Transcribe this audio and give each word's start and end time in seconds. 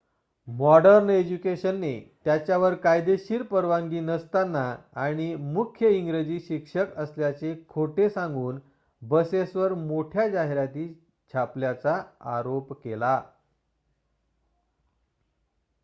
modern 0.47 1.09
इज्युकेशनने 1.09 1.91
त्याच्यावर 2.25 2.73
कायदेशीर 2.75 3.41
परवानगी 3.43 3.99
नसताना 3.99 4.63
आणि 4.95 5.33
मुख्य 5.35 5.89
इंग्रजी 5.89 6.39
शिक्षक 6.39 6.95
असल्याचे 6.95 7.53
खोटे 7.69 8.09
सांगून 8.09 8.59
बसेसवर 9.01 9.73
मोठ्या 9.73 10.27
जाहिराती 10.27 10.87
छापल्याचा 11.33 12.01
आरोप 12.29 12.73
केला 12.73 13.21